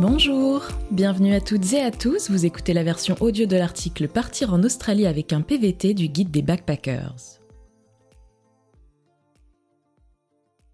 Bonjour, 0.00 0.66
bienvenue 0.90 1.34
à 1.34 1.42
toutes 1.42 1.74
et 1.74 1.82
à 1.82 1.90
tous, 1.90 2.30
vous 2.30 2.46
écoutez 2.46 2.72
la 2.72 2.82
version 2.82 3.16
audio 3.20 3.44
de 3.44 3.56
l'article 3.58 4.08
Partir 4.08 4.54
en 4.54 4.62
Australie 4.62 5.06
avec 5.06 5.34
un 5.34 5.42
PVT 5.42 5.92
du 5.92 6.08
guide 6.08 6.30
des 6.30 6.40
backpackers. 6.40 7.38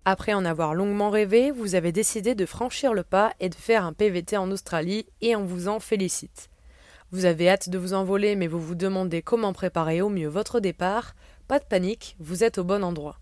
Après 0.05 0.33
en 0.33 0.45
avoir 0.45 0.75
longuement 0.75 1.11
rêvé, 1.11 1.51
vous 1.51 1.75
avez 1.75 1.91
décidé 1.91 2.37
de 2.37 2.47
franchir 2.47 2.95
le 2.95 3.03
pas 3.03 3.33
et 3.41 3.49
de 3.49 3.57
faire 3.57 3.85
un 3.85 3.93
PVT 3.93 4.37
en 4.37 4.49
Australie 4.53 5.07
et 5.21 5.35
on 5.35 5.45
vous 5.45 5.67
en 5.67 5.81
félicite. 5.81 6.49
Vous 7.11 7.25
avez 7.25 7.49
hâte 7.49 7.69
de 7.69 7.79
vous 7.79 7.95
envoler 7.95 8.37
mais 8.37 8.47
vous 8.47 8.61
vous 8.61 8.77
demandez 8.77 9.23
comment 9.23 9.53
préparer 9.53 10.03
au 10.03 10.09
mieux 10.09 10.29
votre 10.29 10.61
départ. 10.61 11.17
Pas 11.49 11.59
de 11.59 11.65
panique, 11.65 12.15
vous 12.21 12.45
êtes 12.45 12.59
au 12.59 12.65
bon 12.65 12.85
endroit. 12.85 13.19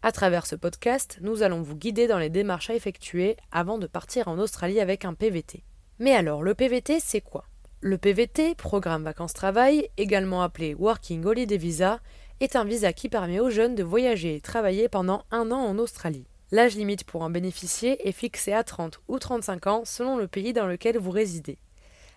À 0.00 0.12
travers 0.12 0.46
ce 0.46 0.54
podcast, 0.54 1.18
nous 1.22 1.42
allons 1.42 1.60
vous 1.60 1.74
guider 1.74 2.06
dans 2.06 2.18
les 2.18 2.30
démarches 2.30 2.70
à 2.70 2.74
effectuer 2.74 3.36
avant 3.50 3.78
de 3.78 3.88
partir 3.88 4.28
en 4.28 4.38
Australie 4.38 4.78
avec 4.78 5.04
un 5.04 5.12
PVT. 5.12 5.64
Mais 5.98 6.14
alors, 6.14 6.44
le 6.44 6.54
PVT, 6.54 7.00
c'est 7.00 7.20
quoi? 7.20 7.46
Le 7.80 7.98
PVT, 7.98 8.54
Programme 8.54 9.02
Vacances-Travail, 9.02 9.88
également 9.96 10.40
appelé 10.42 10.74
Working 10.74 11.24
Holiday 11.24 11.56
Visa, 11.56 11.98
est 12.38 12.54
un 12.54 12.64
visa 12.64 12.92
qui 12.92 13.08
permet 13.08 13.40
aux 13.40 13.50
jeunes 13.50 13.74
de 13.74 13.82
voyager 13.82 14.36
et 14.36 14.40
travailler 14.40 14.88
pendant 14.88 15.24
un 15.32 15.50
an 15.50 15.58
en 15.58 15.78
Australie. 15.78 16.28
L'âge 16.52 16.76
limite 16.76 17.02
pour 17.02 17.22
en 17.22 17.30
bénéficier 17.30 18.06
est 18.08 18.12
fixé 18.12 18.52
à 18.52 18.62
30 18.62 19.00
ou 19.08 19.18
35 19.18 19.66
ans 19.66 19.82
selon 19.84 20.16
le 20.16 20.28
pays 20.28 20.52
dans 20.52 20.68
lequel 20.68 20.96
vous 20.96 21.10
résidez. 21.10 21.58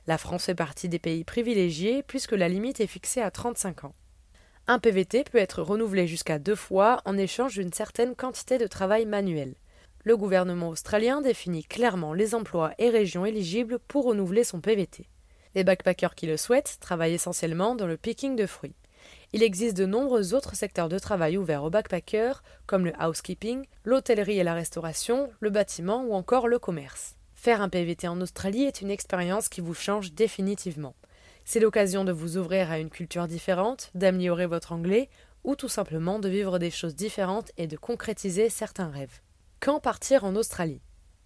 La 0.05 0.19
France 0.19 0.45
fait 0.45 0.55
partie 0.55 0.87
des 0.87 0.99
pays 0.99 1.23
privilégiés 1.23 2.03
puisque 2.03 2.33
la 2.33 2.47
limite 2.47 2.79
est 2.79 2.87
fixée 2.87 3.21
à 3.21 3.31
35 3.31 3.85
ans. 3.85 3.95
Un 4.67 4.79
PVT 4.79 5.23
peut 5.23 5.39
être 5.39 5.61
renouvelé 5.61 6.07
jusqu'à 6.07 6.39
deux 6.39 6.55
fois 6.55 7.01
en 7.05 7.17
échange 7.17 7.55
d'une 7.55 7.73
certaine 7.73 8.15
quantité 8.15 8.57
de 8.57 8.67
travail 8.67 9.05
manuel. 9.05 9.55
Le 10.03 10.15
gouvernement 10.15 10.69
australien 10.69 11.21
définit 11.21 11.63
clairement 11.63 12.13
les 12.13 12.35
emplois 12.35 12.71
et 12.77 12.89
régions 12.89 13.25
éligibles 13.25 13.79
pour 13.87 14.05
renouveler 14.05 14.43
son 14.43 14.61
PVT. 14.61 15.07
Les 15.55 15.63
backpackers 15.63 16.15
qui 16.15 16.27
le 16.27 16.37
souhaitent 16.37 16.77
travaillent 16.79 17.13
essentiellement 17.13 17.75
dans 17.75 17.87
le 17.87 17.97
picking 17.97 18.35
de 18.35 18.45
fruits. 18.45 18.75
Il 19.33 19.43
existe 19.43 19.77
de 19.77 19.85
nombreux 19.85 20.33
autres 20.33 20.55
secteurs 20.55 20.89
de 20.89 20.99
travail 20.99 21.37
ouverts 21.37 21.63
aux 21.63 21.69
backpackers, 21.69 22.43
comme 22.65 22.85
le 22.85 22.93
housekeeping, 23.01 23.65
l'hôtellerie 23.83 24.39
et 24.39 24.43
la 24.43 24.53
restauration, 24.53 25.29
le 25.39 25.49
bâtiment 25.49 26.03
ou 26.03 26.13
encore 26.13 26.47
le 26.47 26.59
commerce. 26.59 27.15
Faire 27.35 27.61
un 27.61 27.69
PVT 27.69 28.07
en 28.07 28.21
Australie 28.21 28.63
est 28.63 28.81
une 28.81 28.91
expérience 28.91 29.49
qui 29.49 29.61
vous 29.61 29.73
change 29.73 30.13
définitivement. 30.13 30.95
C'est 31.53 31.59
l'occasion 31.59 32.05
de 32.05 32.13
vous 32.13 32.37
ouvrir 32.37 32.71
à 32.71 32.79
une 32.79 32.89
culture 32.89 33.27
différente, 33.27 33.91
d'améliorer 33.93 34.45
votre 34.45 34.71
anglais 34.71 35.09
ou 35.43 35.57
tout 35.57 35.67
simplement 35.67 36.17
de 36.17 36.29
vivre 36.29 36.59
des 36.59 36.71
choses 36.71 36.95
différentes 36.95 37.51
et 37.57 37.67
de 37.67 37.75
concrétiser 37.75 38.49
certains 38.49 38.87
rêves. 38.87 39.19
Quand 39.59 39.81
partir 39.81 40.23
en 40.23 40.37
Australie? 40.37 40.79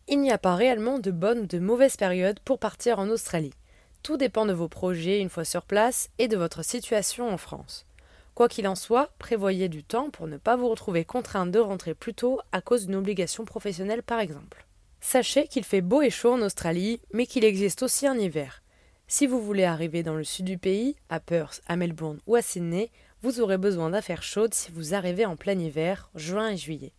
Il 0.08 0.20
n'y 0.20 0.32
a 0.32 0.40
pas 0.40 0.56
réellement 0.56 0.98
de 0.98 1.12
bonne 1.12 1.42
ou 1.42 1.46
de 1.46 1.60
mauvaise 1.60 1.96
période 1.96 2.40
pour 2.40 2.58
partir 2.58 2.98
en 2.98 3.08
Australie. 3.10 3.54
Tout 4.02 4.18
dépend 4.18 4.48
de 4.48 4.54
vos 4.54 4.68
projets 4.68 5.22
une 5.22 5.30
fois 5.30 5.46
sur 5.46 5.62
place 5.62 6.10
et 6.18 6.28
de 6.28 6.38
votre 6.38 6.66
situation 6.66 7.32
en 7.32 7.38
France. 7.38 7.86
Quoi 8.34 8.50
qu'il 8.50 8.68
en 8.68 8.74
soit, 8.74 9.12
prévoyez 9.20 9.70
du 9.70 9.84
temps 9.84 10.10
pour 10.10 10.26
ne 10.26 10.38
pas 10.38 10.56
vous 10.56 10.70
retrouver 10.70 11.06
contrainte 11.06 11.52
de 11.52 11.60
rentrer 11.60 11.94
plus 11.94 12.16
tôt 12.16 12.40
à 12.52 12.62
cause 12.62 12.88
d'une 12.88 12.96
obligation 12.96 13.46
professionnelle 13.46 14.02
par 14.02 14.20
exemple. 14.20 14.66
Sachez 15.02 15.48
qu'il 15.48 15.64
fait 15.64 15.82
beau 15.82 16.02
et 16.02 16.10
chaud 16.10 16.34
en 16.34 16.42
Australie, 16.42 17.00
mais 17.14 17.28
qu'il 17.28 17.46
existe 17.46 17.84
aussi 17.84 18.08
un 18.08 18.18
hiver. 18.18 18.64
Si 19.08 19.28
vous 19.28 19.40
voulez 19.40 19.66
arriver 19.66 20.02
dans 20.02 20.16
le 20.16 20.24
sud 20.24 20.46
du 20.46 20.58
pays, 20.58 20.96
à 21.10 21.20
Perth, 21.20 21.62
à 21.68 21.76
Melbourne 21.76 22.20
ou 22.26 22.36
à 22.36 22.42
Sydney, 22.42 22.90
vous 23.22 23.40
aurez 23.40 23.60
besoin 23.60 23.92
d'affaires 23.92 24.24
chaudes 24.24 24.56
si 24.56 24.72
vous 24.72 24.96
arrivez 24.96 25.28
en 25.28 25.36
plein 25.36 25.60
hiver, 25.60 26.10
juin 26.16 26.50
et 26.50 26.58
juillet. 26.58 26.92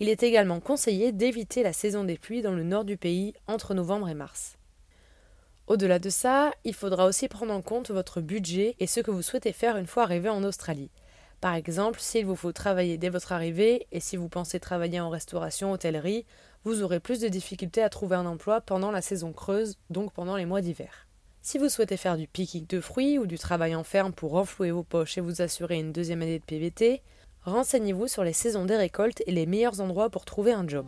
Il 0.00 0.10
est 0.10 0.22
également 0.22 0.60
conseillé 0.60 1.12
d'éviter 1.12 1.62
la 1.62 1.72
saison 1.72 2.04
des 2.04 2.18
pluies 2.18 2.42
dans 2.42 2.52
le 2.52 2.62
nord 2.62 2.84
du 2.84 2.98
pays 2.98 3.32
entre 3.46 3.72
novembre 3.72 4.10
et 4.10 4.14
mars. 4.14 4.58
Au-delà 5.66 5.98
de 5.98 6.10
ça, 6.10 6.52
il 6.64 6.74
faudra 6.74 7.06
aussi 7.06 7.26
prendre 7.26 7.54
en 7.54 7.62
compte 7.62 7.90
votre 7.90 8.20
budget 8.20 8.76
et 8.78 8.86
ce 8.86 9.00
que 9.00 9.10
vous 9.10 9.22
souhaitez 9.22 9.52
faire 9.54 9.78
une 9.78 9.86
fois 9.86 10.02
arrivé 10.02 10.28
en 10.28 10.44
Australie. 10.44 10.90
Par 11.40 11.54
exemple, 11.54 12.00
s'il 12.00 12.26
vous 12.26 12.36
faut 12.36 12.52
travailler 12.52 12.98
dès 12.98 13.08
votre 13.08 13.32
arrivée 13.32 13.86
et 13.92 14.00
si 14.00 14.18
vous 14.18 14.28
pensez 14.28 14.60
travailler 14.60 15.00
en 15.00 15.08
restauration, 15.08 15.72
hôtellerie, 15.72 16.26
vous 16.64 16.82
aurez 16.82 17.00
plus 17.00 17.20
de 17.20 17.28
difficultés 17.28 17.82
à 17.82 17.88
trouver 17.88 18.16
un 18.16 18.26
emploi 18.26 18.60
pendant 18.60 18.90
la 18.90 19.00
saison 19.00 19.32
creuse, 19.32 19.78
donc 19.88 20.12
pendant 20.12 20.36
les 20.36 20.44
mois 20.44 20.60
d'hiver. 20.60 21.06
Si 21.42 21.56
vous 21.56 21.70
souhaitez 21.70 21.96
faire 21.96 22.18
du 22.18 22.28
picking 22.28 22.66
de 22.66 22.80
fruits 22.82 23.18
ou 23.18 23.26
du 23.26 23.38
travail 23.38 23.74
en 23.74 23.82
ferme 23.82 24.12
pour 24.12 24.32
renflouer 24.32 24.72
vos 24.72 24.82
poches 24.82 25.16
et 25.16 25.22
vous 25.22 25.40
assurer 25.40 25.78
une 25.78 25.90
deuxième 25.90 26.20
année 26.20 26.38
de 26.38 26.44
PVT, 26.44 27.02
renseignez-vous 27.44 28.08
sur 28.08 28.24
les 28.24 28.34
saisons 28.34 28.66
des 28.66 28.76
récoltes 28.76 29.22
et 29.26 29.32
les 29.32 29.46
meilleurs 29.46 29.80
endroits 29.80 30.10
pour 30.10 30.26
trouver 30.26 30.52
un 30.52 30.68
job. 30.68 30.86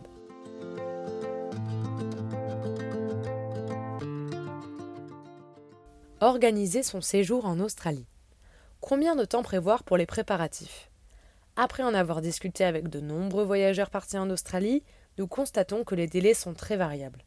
Organiser 6.21 6.83
son 6.83 7.01
séjour 7.01 7.45
en 7.45 7.59
Australie. 7.59 8.05
Combien 8.79 9.15
de 9.15 9.25
temps 9.25 9.43
prévoir 9.43 9.83
pour 9.83 9.97
les 9.97 10.05
préparatifs? 10.05 10.91
Après 11.55 11.81
en 11.81 11.95
avoir 11.95 12.21
discuté 12.21 12.63
avec 12.63 12.89
de 12.89 12.99
nombreux 12.99 13.43
voyageurs 13.43 13.89
partis 13.89 14.19
en 14.19 14.29
Australie, 14.29 14.83
nous 15.17 15.27
constatons 15.27 15.83
que 15.83 15.95
les 15.95 16.07
délais 16.07 16.35
sont 16.35 16.53
très 16.53 16.77
variables. 16.77 17.23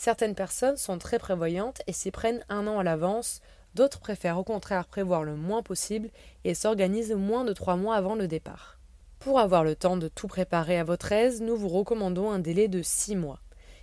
Certaines 0.00 0.34
personnes 0.34 0.78
sont 0.78 0.96
très 0.96 1.18
prévoyantes 1.18 1.82
et 1.86 1.92
s'y 1.92 2.10
prennent 2.10 2.42
un 2.48 2.66
an 2.66 2.78
à 2.78 2.82
l'avance, 2.82 3.42
d'autres 3.74 4.00
préfèrent 4.00 4.38
au 4.38 4.44
contraire 4.44 4.86
prévoir 4.86 5.24
le 5.24 5.36
moins 5.36 5.62
possible 5.62 6.08
et 6.44 6.54
s'organisent 6.54 7.12
moins 7.12 7.44
de 7.44 7.52
trois 7.52 7.76
mois 7.76 7.96
avant 7.96 8.14
le 8.14 8.26
départ. 8.26 8.78
Pour 9.18 9.38
avoir 9.38 9.62
le 9.62 9.76
temps 9.76 9.98
de 9.98 10.08
tout 10.08 10.26
préparer 10.26 10.78
à 10.78 10.84
votre 10.84 11.12
aise, 11.12 11.42
nous 11.42 11.54
vous 11.54 11.68
recommandons 11.68 12.30
un 12.30 12.38
délai 12.38 12.66
de 12.66 12.80
six 12.80 13.14
mois. 13.14 13.40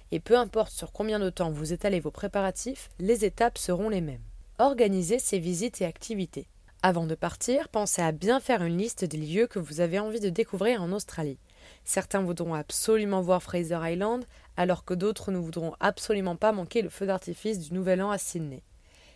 Et 0.10 0.20
peu 0.20 0.36
importe 0.36 0.72
sur 0.72 0.92
combien 0.92 1.20
de 1.20 1.30
temps 1.30 1.52
vous 1.52 1.72
étalez 1.72 2.00
vos 2.00 2.10
préparatifs, 2.10 2.90
les 2.98 3.24
étapes 3.24 3.60
seront 3.60 3.90
les 3.90 4.02
mêmes. 4.02 4.24
Organisez 4.58 5.20
ces 5.20 5.38
visites 5.38 5.82
et 5.82 5.86
activités. 5.86 6.48
Avant 6.82 7.06
de 7.06 7.14
partir, 7.14 7.70
pensez 7.70 8.02
à 8.02 8.12
bien 8.12 8.40
faire 8.40 8.64
une 8.64 8.80
liste 8.80 9.06
des 9.06 9.18
lieux 9.18 9.46
que 9.46 9.60
vous 9.60 9.82
avez 9.82 10.00
envie 10.00 10.20
de 10.20 10.30
découvrir 10.30 10.82
en 10.82 10.92
Australie. 10.94 11.38
Certains 11.84 12.22
voudront 12.22 12.54
absolument 12.54 13.22
voir 13.22 13.44
Fraser 13.44 13.78
Island, 13.82 14.26
alors 14.58 14.84
que 14.84 14.94
d'autres 14.94 15.32
ne 15.32 15.38
voudront 15.38 15.74
absolument 15.80 16.36
pas 16.36 16.52
manquer 16.52 16.82
le 16.82 16.90
feu 16.90 17.06
d'artifice 17.06 17.60
du 17.60 17.74
Nouvel 17.74 18.02
An 18.02 18.12
à 18.12 18.18
Sydney. 18.18 18.64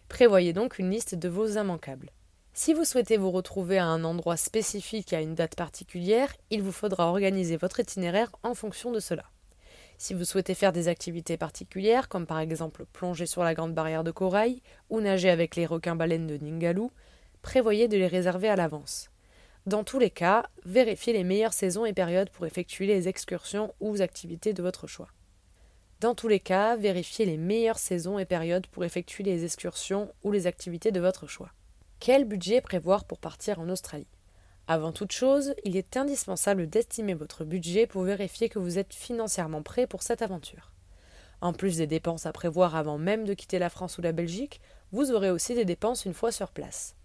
Prévoyez 0.07 0.53
donc 0.53 0.79
une 0.79 0.91
liste 0.91 1.15
de 1.15 1.27
vos 1.27 1.47
immanquables. 1.47 2.11
Si 2.53 2.73
vous 2.73 2.83
souhaitez 2.83 3.17
vous 3.17 3.31
retrouver 3.31 3.77
à 3.77 3.85
un 3.85 4.03
endroit 4.03 4.37
spécifique 4.37 5.13
à 5.13 5.21
une 5.21 5.35
date 5.35 5.55
particulière, 5.55 6.33
il 6.49 6.61
vous 6.61 6.71
faudra 6.71 7.07
organiser 7.07 7.57
votre 7.57 7.79
itinéraire 7.79 8.29
en 8.43 8.53
fonction 8.53 8.91
de 8.91 8.99
cela. 8.99 9.23
Si 9.97 10.13
vous 10.13 10.25
souhaitez 10.25 10.53
faire 10.53 10.73
des 10.73 10.87
activités 10.87 11.37
particulières, 11.37 12.09
comme 12.09 12.25
par 12.25 12.39
exemple 12.39 12.85
plonger 12.91 13.25
sur 13.25 13.43
la 13.43 13.53
grande 13.53 13.73
barrière 13.73 14.03
de 14.03 14.11
corail 14.11 14.61
ou 14.89 14.99
nager 14.99 15.29
avec 15.29 15.55
les 15.55 15.65
requins-baleines 15.65 16.27
de 16.27 16.37
Ningaloo, 16.37 16.91
prévoyez 17.41 17.87
de 17.87 17.97
les 17.97 18.07
réserver 18.07 18.49
à 18.49 18.55
l'avance. 18.55 19.11
Dans 19.67 19.83
tous 19.83 19.99
les 19.99 20.09
cas, 20.09 20.49
vérifiez 20.65 21.13
les 21.13 21.23
meilleures 21.23 21.53
saisons 21.53 21.85
et 21.85 21.93
périodes 21.93 22.31
pour 22.31 22.45
effectuer 22.45 22.87
les 22.87 23.07
excursions 23.07 23.73
ou 23.79 23.95
activités 24.01 24.53
de 24.53 24.63
votre 24.63 24.87
choix. 24.87 25.07
Dans 26.01 26.15
tous 26.15 26.27
les 26.27 26.39
cas, 26.39 26.75
vérifiez 26.77 27.25
les 27.25 27.37
meilleures 27.37 27.77
saisons 27.77 28.17
et 28.17 28.25
périodes 28.25 28.65
pour 28.65 28.83
effectuer 28.83 29.23
les 29.23 29.45
excursions 29.45 30.11
ou 30.23 30.31
les 30.31 30.47
activités 30.47 30.91
de 30.91 30.99
votre 30.99 31.27
choix. 31.27 31.51
Quel 31.99 32.25
budget 32.25 32.59
prévoir 32.59 33.05
pour 33.05 33.19
partir 33.19 33.59
en 33.59 33.69
Australie? 33.69 34.07
Avant 34.67 34.93
toute 34.93 35.11
chose, 35.11 35.53
il 35.63 35.77
est 35.77 35.97
indispensable 35.97 36.67
d'estimer 36.67 37.13
votre 37.13 37.45
budget 37.45 37.85
pour 37.85 38.01
vérifier 38.01 38.49
que 38.49 38.57
vous 38.57 38.79
êtes 38.79 38.95
financièrement 38.95 39.61
prêt 39.61 39.85
pour 39.85 40.01
cette 40.01 40.23
aventure. 40.23 40.71
En 41.39 41.53
plus 41.53 41.77
des 41.77 41.85
dépenses 41.85 42.25
à 42.25 42.33
prévoir 42.33 42.75
avant 42.75 42.97
même 42.97 43.23
de 43.23 43.35
quitter 43.35 43.59
la 43.59 43.69
France 43.69 43.99
ou 43.99 44.01
la 44.01 44.11
Belgique, 44.11 44.59
vous 44.91 45.11
aurez 45.11 45.29
aussi 45.29 45.53
des 45.53 45.65
dépenses 45.65 46.05
une 46.05 46.15
fois 46.15 46.31
sur 46.31 46.49
place. 46.49 46.95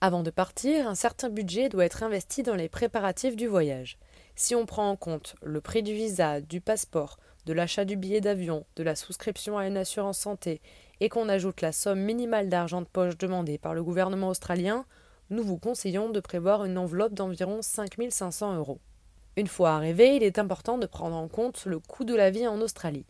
Avant 0.00 0.24
de 0.24 0.30
partir, 0.30 0.88
un 0.88 0.96
certain 0.96 1.28
budget 1.28 1.68
doit 1.68 1.84
être 1.84 2.02
investi 2.02 2.42
dans 2.42 2.56
les 2.56 2.68
préparatifs 2.68 3.36
du 3.36 3.46
voyage. 3.46 3.98
Si 4.34 4.54
on 4.54 4.66
prend 4.66 4.90
en 4.90 4.96
compte 4.96 5.36
le 5.42 5.60
prix 5.60 5.82
du 5.82 5.92
visa, 5.92 6.40
du 6.40 6.60
passeport, 6.60 7.18
de 7.46 7.52
l'achat 7.52 7.84
du 7.84 7.96
billet 7.96 8.20
d'avion, 8.20 8.64
de 8.76 8.82
la 8.82 8.96
souscription 8.96 9.58
à 9.58 9.66
une 9.66 9.76
assurance 9.76 10.18
santé, 10.18 10.60
et 11.00 11.08
qu'on 11.08 11.28
ajoute 11.28 11.60
la 11.60 11.72
somme 11.72 12.00
minimale 12.00 12.48
d'argent 12.48 12.80
de 12.80 12.86
poche 12.86 13.18
demandée 13.18 13.58
par 13.58 13.74
le 13.74 13.82
gouvernement 13.82 14.28
australien, 14.28 14.84
nous 15.30 15.42
vous 15.42 15.58
conseillons 15.58 16.10
de 16.10 16.20
prévoir 16.20 16.64
une 16.64 16.78
enveloppe 16.78 17.14
d'environ 17.14 17.60
5500 17.62 18.56
euros. 18.56 18.80
Une 19.36 19.46
fois 19.46 19.70
arrivé, 19.70 20.16
il 20.16 20.22
est 20.22 20.38
important 20.38 20.78
de 20.78 20.86
prendre 20.86 21.16
en 21.16 21.26
compte 21.26 21.64
le 21.64 21.78
coût 21.78 22.04
de 22.04 22.14
la 22.14 22.30
vie 22.30 22.46
en 22.46 22.60
Australie. 22.60 23.06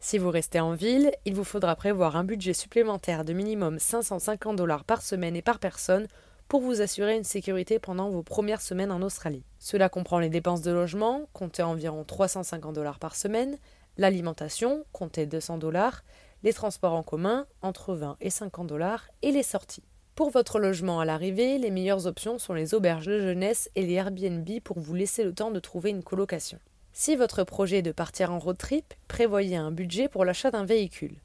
Si 0.00 0.18
vous 0.18 0.30
restez 0.30 0.58
en 0.58 0.74
ville, 0.74 1.12
il 1.24 1.34
vous 1.34 1.44
faudra 1.44 1.76
prévoir 1.76 2.16
un 2.16 2.24
budget 2.24 2.54
supplémentaire 2.54 3.24
de 3.24 3.32
minimum 3.32 3.78
550 3.78 4.56
dollars 4.56 4.84
par 4.84 5.02
semaine 5.02 5.36
et 5.36 5.42
par 5.42 5.60
personne 5.60 6.08
pour 6.52 6.60
vous 6.60 6.82
assurer 6.82 7.16
une 7.16 7.24
sécurité 7.24 7.78
pendant 7.78 8.10
vos 8.10 8.22
premières 8.22 8.60
semaines 8.60 8.92
en 8.92 9.00
Australie. 9.00 9.42
Cela 9.58 9.88
comprend 9.88 10.18
les 10.18 10.28
dépenses 10.28 10.60
de 10.60 10.70
logement, 10.70 11.22
comptez 11.32 11.62
environ 11.62 12.04
350 12.04 12.74
dollars 12.74 12.98
par 12.98 13.16
semaine, 13.16 13.56
l'alimentation, 13.96 14.84
comptez 14.92 15.24
200 15.24 15.56
dollars, 15.56 16.04
les 16.42 16.52
transports 16.52 16.92
en 16.92 17.02
commun, 17.02 17.46
entre 17.62 17.94
20 17.94 18.18
et 18.20 18.28
50 18.28 18.66
dollars, 18.66 19.08
et 19.22 19.32
les 19.32 19.42
sorties. 19.42 19.82
Pour 20.14 20.28
votre 20.28 20.58
logement 20.58 21.00
à 21.00 21.06
l'arrivée, 21.06 21.56
les 21.56 21.70
meilleures 21.70 22.06
options 22.06 22.38
sont 22.38 22.52
les 22.52 22.74
auberges 22.74 23.06
de 23.06 23.18
jeunesse 23.18 23.70
et 23.74 23.86
les 23.86 23.94
Airbnb 23.94 24.46
pour 24.62 24.78
vous 24.78 24.92
laisser 24.92 25.24
le 25.24 25.32
temps 25.32 25.52
de 25.52 25.58
trouver 25.58 25.88
une 25.88 26.02
colocation. 26.02 26.58
Si 26.92 27.16
votre 27.16 27.44
projet 27.44 27.78
est 27.78 27.82
de 27.82 27.92
partir 27.92 28.30
en 28.30 28.38
road 28.38 28.58
trip, 28.58 28.92
prévoyez 29.08 29.56
un 29.56 29.70
budget 29.70 30.06
pour 30.06 30.26
l'achat 30.26 30.50
d'un 30.50 30.66
véhicule. 30.66 31.16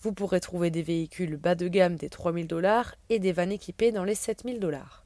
Vous 0.00 0.12
pourrez 0.12 0.40
trouver 0.40 0.70
des 0.70 0.82
véhicules 0.82 1.36
bas 1.36 1.54
de 1.54 1.68
gamme 1.68 1.96
des 1.96 2.08
3000 2.08 2.46
dollars 2.46 2.94
et 3.08 3.18
des 3.18 3.32
vannes 3.32 3.52
équipées 3.52 3.92
dans 3.92 4.04
les 4.04 4.14
7000 4.14 4.60
dollars. 4.60 5.04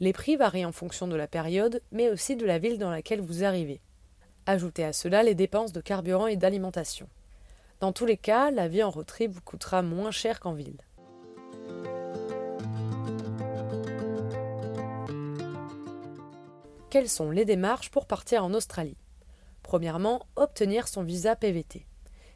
Les 0.00 0.12
prix 0.12 0.36
varient 0.36 0.64
en 0.64 0.72
fonction 0.72 1.08
de 1.08 1.16
la 1.16 1.26
période, 1.26 1.82
mais 1.92 2.08
aussi 2.08 2.36
de 2.36 2.46
la 2.46 2.58
ville 2.58 2.78
dans 2.78 2.90
laquelle 2.90 3.20
vous 3.20 3.44
arrivez. 3.44 3.80
Ajoutez 4.46 4.84
à 4.84 4.92
cela 4.92 5.22
les 5.22 5.34
dépenses 5.34 5.72
de 5.72 5.80
carburant 5.80 6.26
et 6.26 6.36
d'alimentation. 6.36 7.08
Dans 7.80 7.92
tous 7.92 8.06
les 8.06 8.16
cas, 8.16 8.50
la 8.50 8.66
vie 8.66 8.82
en 8.82 8.90
road 8.90 9.06
trip 9.06 9.30
vous 9.30 9.42
coûtera 9.42 9.82
moins 9.82 10.10
cher 10.10 10.40
qu'en 10.40 10.52
ville. 10.52 10.80
Quelles 16.90 17.10
sont 17.10 17.30
les 17.30 17.44
démarches 17.44 17.90
pour 17.90 18.06
partir 18.06 18.42
en 18.44 18.54
Australie? 18.54 18.96
Premièrement, 19.62 20.26
obtenir 20.36 20.88
son 20.88 21.02
visa 21.02 21.36
PVT. 21.36 21.86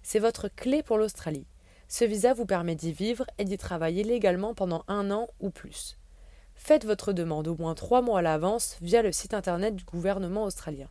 C'est 0.03 0.19
votre 0.19 0.49
clé 0.49 0.83
pour 0.83 0.99
l'Australie. 0.99 1.47
Ce 1.89 2.05
visa 2.05 2.33
vous 2.35 2.47
permet 2.47 2.75
d'y 2.75 2.93
vivre 2.93 3.27
et 3.39 3.45
d'y 3.45 3.59
travailler 3.59 4.05
légalement 4.05 4.55
pendant 4.55 4.85
un 4.89 5.11
an 5.11 5.29
ou 5.41 5.51
plus. 5.51 5.99
Faites 6.55 6.85
votre 6.85 7.13
demande 7.13 7.49
au 7.49 7.57
moins 7.57 7.75
trois 7.75 8.03
mois 8.03 8.21
à 8.21 8.23
l'avance 8.23 8.77
via 8.81 9.03
le 9.03 9.13
site 9.13 9.35
internet 9.35 9.75
du 9.75 9.85
gouvernement 9.85 10.45
australien. 10.45 10.89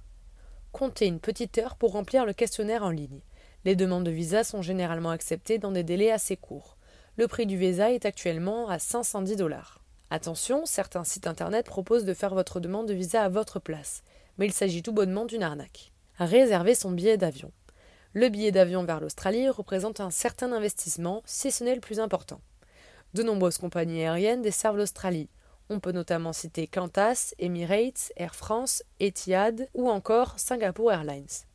Comptez 0.72 1.08
une 1.08 1.20
petite 1.20 1.58
heure 1.58 1.76
pour 1.76 1.94
remplir 1.94 2.26
le 2.26 2.34
questionnaire 2.34 2.84
en 2.84 2.90
ligne. 2.90 3.22
Les 3.66 3.76
demandes 3.76 4.06
de 4.06 4.12
visa 4.12 4.44
sont 4.44 4.62
généralement 4.62 5.12
acceptées 5.12 5.60
dans 5.60 5.72
des 5.72 5.84
délais 5.84 6.12
assez 6.12 6.38
courts. 6.38 6.78
Le 7.18 7.28
prix 7.28 7.46
du 7.46 7.58
visa 7.58 7.92
est 7.92 8.06
actuellement 8.06 8.70
à 8.70 8.80
510 8.80 9.36
dollars. 9.36 9.82
Attention, 10.10 10.66
certains 10.66 11.04
sites 11.04 11.28
internet 11.28 11.66
proposent 11.66 12.06
de 12.06 12.14
faire 12.14 12.34
votre 12.34 12.60
demande 12.60 12.88
de 12.88 12.94
visa 12.94 13.24
à 13.24 13.30
votre 13.30 13.60
place, 13.60 14.04
mais 14.38 14.46
il 14.46 14.54
s'agit 14.54 14.84
tout 14.84 14.94
bonnement 14.94 15.26
d'une 15.26 15.44
arnaque. 15.44 15.94
Réserver 16.18 16.76
son 16.76 16.92
billet 16.92 17.18
d'avion. 17.18 17.52
Le 18.14 18.28
billet 18.28 18.52
d'avion 18.52 18.84
vers 18.84 19.00
l'Australie 19.00 19.48
représente 19.48 20.02
un 20.02 20.10
certain 20.10 20.52
investissement, 20.52 21.24
si 21.26 21.50
ce 21.50 21.64
n'est 21.64 21.76
le 21.76 21.82
plus 21.82 22.02
important. 22.02 22.42
De 23.14 23.24
nombreuses 23.24 23.58
compagnies 23.58 24.02
aériennes 24.02 24.42
desservent 24.42 24.78
l'Australie. 24.78 25.30
On 25.70 25.80
peut 25.80 25.94
notamment 25.94 26.34
citer 26.34 26.68
Qantas, 26.68 27.34
Emirates, 27.40 28.12
Air 28.18 28.36
France, 28.36 28.84
Etihad 29.00 29.70
ou 29.74 29.90
encore 29.90 30.38
Singapore 30.38 30.92
Airlines. 30.92 31.46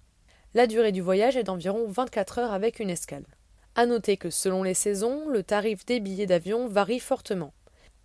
La 0.54 0.66
durée 0.66 0.92
du 0.92 1.02
voyage 1.02 1.36
est 1.36 1.44
d'environ 1.44 1.86
24 1.88 2.38
heures 2.38 2.52
avec 2.52 2.80
une 2.80 2.88
escale. 2.88 3.26
À 3.74 3.84
noter 3.84 4.16
que 4.16 4.30
selon 4.30 4.62
les 4.62 4.72
saisons, 4.72 5.28
le 5.28 5.42
tarif 5.42 5.84
des 5.84 6.00
billets 6.00 6.24
d'avion 6.24 6.68
varie 6.68 7.00
fortement. 7.00 7.52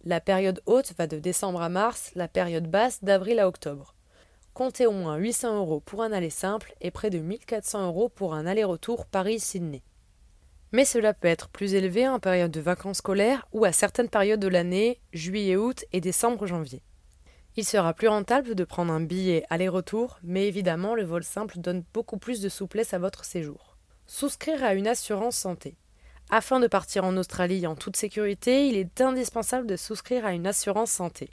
La 0.03 0.19
période 0.19 0.61
haute 0.65 0.91
va 0.97 1.07
de 1.07 1.19
décembre 1.19 1.61
à 1.61 1.69
mars, 1.69 2.11
la 2.15 2.27
période 2.27 2.69
basse 2.69 3.01
d'avril 3.01 3.39
à 3.39 3.47
octobre. 3.47 3.95
Comptez 4.53 4.85
au 4.85 4.91
moins 4.91 5.15
800 5.15 5.57
euros 5.57 5.79
pour 5.79 6.03
un 6.03 6.11
aller 6.11 6.29
simple 6.29 6.75
et 6.81 6.91
près 6.91 7.09
de 7.09 7.19
1400 7.19 7.87
euros 7.87 8.09
pour 8.09 8.33
un 8.33 8.45
aller-retour 8.45 9.05
Paris-Sydney. 9.05 9.81
Mais 10.73 10.85
cela 10.85 11.13
peut 11.13 11.27
être 11.27 11.49
plus 11.49 11.73
élevé 11.73 12.07
en 12.07 12.19
période 12.19 12.51
de 12.51 12.61
vacances 12.61 12.97
scolaires 12.97 13.47
ou 13.53 13.65
à 13.65 13.71
certaines 13.71 14.09
périodes 14.09 14.39
de 14.39 14.47
l'année, 14.47 14.99
juillet-août 15.13 15.85
et 15.93 16.01
décembre-janvier. 16.01 16.81
Il 17.57 17.65
sera 17.65 17.93
plus 17.93 18.07
rentable 18.07 18.55
de 18.55 18.63
prendre 18.63 18.93
un 18.93 19.01
billet 19.01 19.43
aller-retour, 19.49 20.19
mais 20.23 20.47
évidemment 20.47 20.95
le 20.95 21.03
vol 21.03 21.23
simple 21.23 21.59
donne 21.59 21.83
beaucoup 21.93 22.17
plus 22.17 22.41
de 22.41 22.47
souplesse 22.47 22.93
à 22.93 22.99
votre 22.99 23.25
séjour. 23.25 23.77
Souscrire 24.05 24.63
à 24.63 24.73
une 24.73 24.87
assurance 24.87 25.35
santé. 25.35 25.75
Afin 26.29 26.61
de 26.61 26.67
partir 26.67 27.03
en 27.03 27.17
Australie 27.17 27.67
en 27.67 27.75
toute 27.75 27.97
sécurité, 27.97 28.67
il 28.67 28.77
est 28.77 29.01
indispensable 29.01 29.67
de 29.67 29.75
souscrire 29.75 30.25
à 30.25 30.33
une 30.33 30.47
assurance 30.47 30.91
santé. 30.91 31.29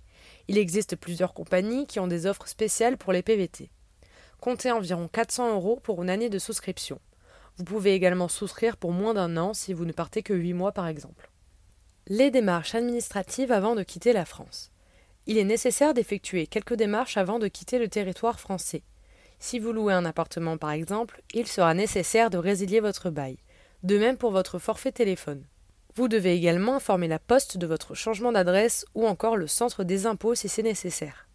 Il 0.48 0.58
existe 0.58 0.96
plusieurs 0.96 1.34
compagnies 1.34 1.86
qui 1.86 2.00
ont 2.00 2.06
des 2.06 2.26
offres 2.26 2.48
spéciales 2.48 2.96
pour 2.96 3.12
les 3.12 3.22
PVT. 3.22 3.70
Comptez 4.40 4.72
environ 4.72 5.08
400 5.08 5.54
euros 5.54 5.80
pour 5.82 6.02
une 6.02 6.10
année 6.10 6.30
de 6.30 6.38
souscription. 6.38 7.00
Vous 7.56 7.64
pouvez 7.64 7.94
également 7.94 8.28
souscrire 8.28 8.76
pour 8.76 8.92
moins 8.92 9.14
d'un 9.14 9.36
an 9.36 9.54
si 9.54 9.72
vous 9.72 9.84
ne 9.84 9.92
partez 9.92 10.22
que 10.22 10.34
8 10.34 10.54
mois 10.54 10.72
par 10.72 10.86
exemple. 10.86 11.30
Les 12.06 12.30
démarches 12.30 12.74
administratives 12.74 13.52
avant 13.52 13.74
de 13.74 13.82
quitter 13.82 14.12
la 14.12 14.24
France 14.24 14.70
il 15.28 15.36
est 15.36 15.44
nécessaire 15.44 15.92
d'effectuer 15.92 16.46
quelques 16.46 16.74
démarches 16.74 17.18
avant 17.18 17.38
de 17.38 17.48
quitter 17.48 17.78
le 17.78 17.88
territoire 17.88 18.40
français. 18.40 18.82
Si 19.38 19.58
vous 19.58 19.72
louez 19.72 19.92
un 19.92 20.06
appartement 20.06 20.56
par 20.56 20.70
exemple, 20.70 21.22
il 21.34 21.46
sera 21.46 21.74
nécessaire 21.74 22.30
de 22.30 22.38
résilier 22.38 22.80
votre 22.80 23.10
bail. 23.10 23.36
De 23.82 23.98
même 23.98 24.16
pour 24.16 24.32
votre 24.32 24.58
forfait 24.58 24.90
téléphone. 24.90 25.44
Vous 25.98 26.06
devez 26.06 26.32
également 26.32 26.76
informer 26.76 27.08
la 27.08 27.18
poste 27.18 27.58
de 27.58 27.66
votre 27.66 27.96
changement 27.96 28.30
d'adresse 28.30 28.86
ou 28.94 29.08
encore 29.08 29.36
le 29.36 29.48
centre 29.48 29.82
des 29.82 30.06
impôts 30.06 30.36
si 30.36 30.48
c'est 30.48 30.62
nécessaire. 30.62 31.26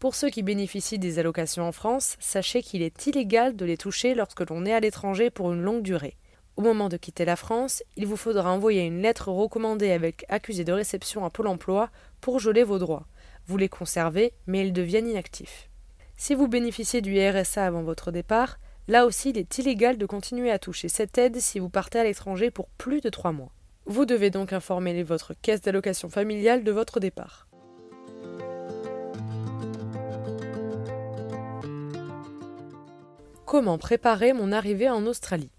Pour 0.00 0.16
ceux 0.16 0.28
qui 0.28 0.42
bénéficient 0.42 0.98
des 0.98 1.20
allocations 1.20 1.62
en 1.62 1.70
France, 1.70 2.16
sachez 2.18 2.62
qu'il 2.62 2.82
est 2.82 3.06
illégal 3.06 3.54
de 3.54 3.64
les 3.64 3.76
toucher 3.76 4.16
lorsque 4.16 4.50
l'on 4.50 4.66
est 4.66 4.72
à 4.72 4.80
l'étranger 4.80 5.30
pour 5.30 5.52
une 5.52 5.62
longue 5.62 5.82
durée. 5.82 6.16
Au 6.56 6.62
moment 6.62 6.88
de 6.88 6.96
quitter 6.96 7.24
la 7.24 7.36
France, 7.36 7.84
il 7.94 8.08
vous 8.08 8.16
faudra 8.16 8.50
envoyer 8.50 8.82
une 8.82 9.02
lettre 9.02 9.28
recommandée 9.28 9.92
avec 9.92 10.24
accusé 10.28 10.64
de 10.64 10.72
réception 10.72 11.24
à 11.24 11.30
Pôle 11.30 11.46
emploi 11.46 11.90
pour 12.20 12.40
geler 12.40 12.64
vos 12.64 12.80
droits. 12.80 13.06
Vous 13.46 13.56
les 13.56 13.68
conservez, 13.68 14.32
mais 14.48 14.66
ils 14.66 14.72
deviennent 14.72 15.06
inactifs. 15.06 15.70
Si 16.16 16.34
vous 16.34 16.48
bénéficiez 16.48 17.02
du 17.02 17.16
RSA 17.20 17.64
avant 17.64 17.84
votre 17.84 18.10
départ, 18.10 18.58
là 18.88 19.06
aussi 19.06 19.30
il 19.30 19.38
est 19.38 19.58
illégal 19.58 19.96
de 19.96 20.06
continuer 20.06 20.50
à 20.50 20.58
toucher 20.58 20.88
cette 20.88 21.16
aide 21.18 21.38
si 21.38 21.60
vous 21.60 21.70
partez 21.70 22.00
à 22.00 22.04
l'étranger 22.04 22.50
pour 22.50 22.66
plus 22.70 23.00
de 23.00 23.10
trois 23.10 23.30
mois. 23.30 23.52
Vous 23.88 24.04
devez 24.04 24.30
donc 24.30 24.52
informer 24.52 25.00
votre 25.04 25.32
caisse 25.34 25.60
d'allocation 25.60 26.08
familiale 26.08 26.64
de 26.64 26.72
votre 26.72 26.98
départ. 26.98 27.46
Comment 33.44 33.78
préparer 33.78 34.32
mon 34.32 34.50
arrivée 34.50 34.90
en 34.90 35.06
Australie? 35.06 35.52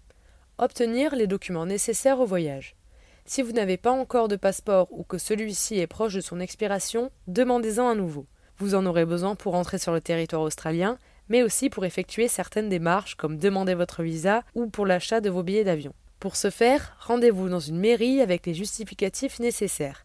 Obtenir 0.58 1.16
les 1.16 1.26
documents 1.26 1.64
nécessaires 1.64 2.20
au 2.20 2.26
voyage. 2.26 2.76
Si 3.24 3.40
vous 3.40 3.52
n'avez 3.52 3.78
pas 3.78 3.92
encore 3.92 4.28
de 4.28 4.36
passeport 4.36 4.88
ou 4.90 5.04
que 5.04 5.16
celui-ci 5.16 5.78
est 5.78 5.86
proche 5.86 6.12
de 6.12 6.20
son 6.20 6.38
expiration, 6.38 7.10
demandez-en 7.28 7.88
un 7.88 7.94
nouveau. 7.94 8.26
Vous 8.58 8.74
en 8.74 8.84
aurez 8.84 9.06
besoin 9.06 9.36
pour 9.36 9.54
entrer 9.54 9.78
sur 9.78 9.92
le 9.92 10.02
territoire 10.02 10.42
australien, 10.42 10.98
mais 11.30 11.42
aussi 11.42 11.70
pour 11.70 11.86
effectuer 11.86 12.28
certaines 12.28 12.68
démarches 12.68 13.14
comme 13.14 13.38
demander 13.38 13.74
votre 13.74 14.02
visa 14.02 14.42
ou 14.54 14.66
pour 14.66 14.84
l'achat 14.84 15.22
de 15.22 15.30
vos 15.30 15.42
billets 15.42 15.64
d'avion. 15.64 15.94
Pour 16.20 16.34
ce 16.34 16.50
faire, 16.50 16.96
rendez-vous 16.98 17.48
dans 17.48 17.60
une 17.60 17.78
mairie 17.78 18.20
avec 18.20 18.44
les 18.44 18.54
justificatifs 18.54 19.38
nécessaires. 19.38 20.04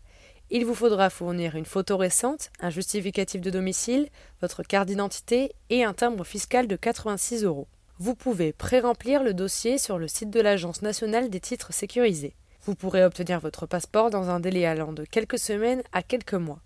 Il 0.51 0.63
vous 0.63 0.75
faudra 0.75 1.09
fournir 1.09 1.55
une 1.55 1.65
photo 1.65 1.97
récente, 1.97 2.51
un 2.59 2.69
justificatif 2.69 3.41
de 3.41 3.49
domicile, 3.49 4.09
votre 4.39 4.61
carte 4.61 4.87
d'identité 4.87 5.53
et 5.71 5.83
un 5.83 5.93
timbre 5.93 6.23
fiscal 6.23 6.67
de 6.67 6.75
86 6.75 7.43
euros. 7.43 7.67
Vous 7.97 8.13
pouvez 8.13 8.53
pré-remplir 8.53 9.23
le 9.23 9.33
dossier 9.33 9.79
sur 9.79 9.97
le 9.97 10.07
site 10.07 10.29
de 10.29 10.39
l'Agence 10.39 10.83
nationale 10.83 11.31
des 11.31 11.39
titres 11.39 11.73
sécurisés. 11.73 12.35
Vous 12.65 12.75
pourrez 12.75 13.03
obtenir 13.03 13.39
votre 13.39 13.65
passeport 13.65 14.11
dans 14.11 14.29
un 14.29 14.39
délai 14.39 14.67
allant 14.67 14.93
de 14.93 15.05
quelques 15.05 15.39
semaines 15.39 15.81
à 15.93 16.03
quelques 16.03 16.35
mois. 16.35 16.61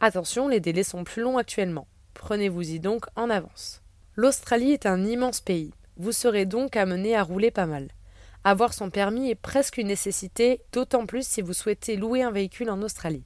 Attention, 0.00 0.48
les 0.48 0.58
délais 0.58 0.82
sont 0.82 1.04
plus 1.04 1.22
longs 1.22 1.38
actuellement. 1.38 1.86
Prenez-vous-y 2.14 2.80
donc 2.80 3.04
en 3.14 3.30
avance. 3.30 3.82
L'Australie 4.16 4.72
est 4.72 4.86
un 4.86 5.04
immense 5.04 5.40
pays. 5.40 5.72
Vous 5.96 6.12
serez 6.12 6.44
donc 6.44 6.76
amené 6.76 7.14
à 7.14 7.22
rouler 7.22 7.52
pas 7.52 7.66
mal. 7.66 7.88
Avoir 8.42 8.72
son 8.72 8.88
permis 8.88 9.30
est 9.30 9.34
presque 9.34 9.76
une 9.76 9.88
nécessité, 9.88 10.62
d'autant 10.72 11.04
plus 11.04 11.26
si 11.26 11.42
vous 11.42 11.52
souhaitez 11.52 11.96
louer 11.96 12.22
un 12.22 12.30
véhicule 12.30 12.70
en 12.70 12.80
Australie. 12.82 13.24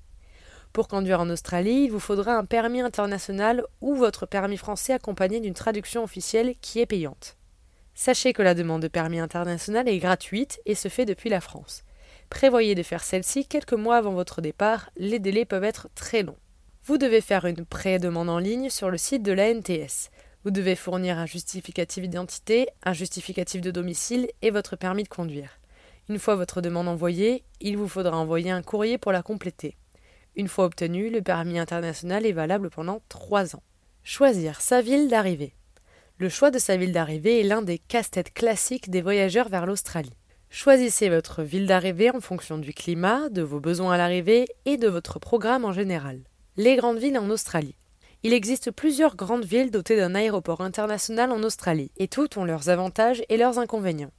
Pour 0.73 0.88
conduire 0.88 1.21
en 1.21 1.30
Australie, 1.30 1.85
il 1.85 1.92
vous 1.92 2.00
faudra 2.00 2.35
un 2.35 2.44
permis 2.44 2.80
international 2.80 3.64
ou 3.80 3.94
votre 3.94 4.26
permis 4.26 4.56
français 4.56 4.92
accompagné 4.92 5.38
d'une 5.38 5.54
traduction 5.54 6.02
officielle 6.02 6.56
qui 6.61 6.80
est 6.80 6.87
payante. 6.87 7.37
Sachez 7.94 8.33
que 8.33 8.42
la 8.42 8.54
demande 8.54 8.83
de 8.83 8.88
permis 8.88 9.21
international 9.21 9.88
est 9.88 9.99
gratuite 9.99 10.61
et 10.66 10.75
se 10.75 10.88
fait 10.88 11.04
depuis 11.04 11.30
la 11.30 11.40
France. 11.40 11.85
Prévoyez 12.28 12.75
de 12.75 12.83
faire 12.83 13.04
celle-ci 13.04 13.47
quelques 13.47 13.75
mois 13.75 13.99
avant 13.99 14.14
votre 14.14 14.40
départ, 14.40 14.90
les 14.97 15.21
délais 15.21 15.44
peuvent 15.44 15.62
être 15.62 15.88
très 15.94 16.25
longs. 16.25 16.38
Vous 16.87 16.99
devez 16.99 17.21
faire 17.21 17.44
une 17.44 17.64
pré-demande 17.64 18.28
en 18.28 18.38
ligne 18.38 18.68
sur 18.68 18.90
le 18.90 18.99
site 18.99 19.23
de 19.23 19.33
l'ANTS. 19.33 20.11
Vous 20.45 20.51
devez 20.51 20.77
fournir 20.77 21.19
un 21.19 21.25
justificatif 21.25 22.03
d'identité, 22.03 22.69
un 22.83 22.93
justificatif 22.93 23.63
de 23.63 23.71
domicile 23.71 24.29
et 24.43 24.51
votre 24.51 24.77
permis 24.77 25.03
de 25.03 25.09
conduire. 25.09 25.59
Une 26.11 26.19
fois 26.19 26.37
votre 26.37 26.61
demande 26.61 26.87
envoyée, 26.87 27.45
il 27.63 27.79
vous 27.79 27.89
faudra 27.89 28.19
envoyer 28.19 28.51
un 28.51 28.61
courrier 28.61 28.99
pour 28.99 29.11
la 29.11 29.23
compléter. 29.23 29.75
Une 30.37 30.49
fois 30.49 30.67
obtenu, 30.67 31.09
le 31.09 31.23
permis 31.23 31.59
international 31.59 32.27
est 32.27 32.33
valable 32.33 32.69
pendant 32.69 33.01
trois 33.09 33.57
ans. 33.57 33.63
Choisir 34.03 34.61
sa 34.61 34.83
ville 34.83 35.09
d'arrivée. 35.09 35.55
Le 36.19 36.29
choix 36.29 36.51
de 36.51 36.59
sa 36.59 36.77
ville 36.77 36.93
d'arrivée 36.93 37.41
est 37.41 37.45
l'un 37.45 37.63
des 37.63 37.79
casse-têtes 37.79 38.35
classiques 38.35 38.91
des 38.91 39.01
voyageurs 39.01 39.49
vers 39.49 39.65
l'Australie. 39.65 40.13
Choisissez 40.51 41.09
votre 41.09 41.43
ville 41.43 41.67
d'arrivée 41.67 42.11
en 42.11 42.21
fonction 42.21 42.59
du 42.59 42.75
climat, 42.75 43.31
de 43.31 43.41
vos 43.41 43.61
besoins 43.61 43.95
à 43.95 43.97
l'arrivée 43.97 44.45
et 44.67 44.77
de 44.77 44.89
votre 44.89 45.19
programme 45.19 45.65
en 45.65 45.73
général. 45.73 46.21
Les 46.59 46.77
grandes 46.77 46.99
villes 46.99 47.19
en 47.19 47.31
Australie. 47.31 47.77
Il 48.26 48.33
existe 48.33 48.71
plusieurs 48.71 49.16
grandes 49.16 49.45
villes 49.45 49.71
dotées 49.71 49.99
d'un 49.99 50.14
aéroport 50.14 50.62
international 50.62 51.31
en 51.31 51.43
Australie, 51.43 51.90
et 51.99 52.09
toutes 52.09 52.38
ont 52.38 52.47
leurs 52.47 52.71
avantages 52.71 53.23
et 53.28 53.37
leurs 53.37 53.59
inconvénients. 53.59 54.14